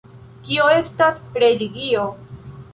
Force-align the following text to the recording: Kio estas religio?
Kio 0.47 0.69
estas 0.77 1.21
religio? 1.45 2.11